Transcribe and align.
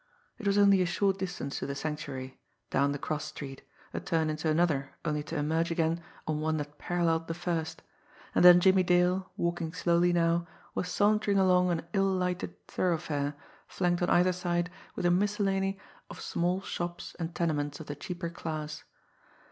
It 0.39 0.47
was 0.47 0.57
only 0.57 0.81
a 0.81 0.85
short 0.87 1.19
distance 1.19 1.59
to 1.59 1.67
the 1.67 1.75
Sanctuary 1.75 2.39
down 2.71 2.91
the 2.91 2.97
cross 2.97 3.25
street, 3.25 3.61
a 3.93 3.99
turn 3.99 4.31
into 4.31 4.49
another 4.49 4.95
only 5.05 5.21
to 5.21 5.37
emerge 5.37 5.69
again 5.69 6.01
on 6.25 6.39
one 6.41 6.57
that 6.57 6.79
paralleled 6.79 7.27
the 7.27 7.35
first, 7.35 7.83
and 8.33 8.43
then 8.43 8.59
Jimmie 8.59 8.81
Dale, 8.81 9.31
walking 9.37 9.73
slowly 9.73 10.11
now, 10.11 10.47
was 10.73 10.89
sauntering 10.89 11.37
along 11.37 11.69
an 11.69 11.85
ill 11.93 12.11
lighted 12.11 12.55
thoroughfare 12.67 13.35
flanked 13.67 14.01
on 14.01 14.09
either 14.09 14.33
side 14.33 14.71
with 14.95 15.05
a 15.05 15.11
miscellany 15.11 15.79
of 16.09 16.19
small 16.19 16.61
shops 16.61 17.15
and 17.19 17.35
tenements 17.35 17.79
of 17.79 17.85
the 17.85 17.93
cheaper 17.93 18.31
class. 18.31 18.83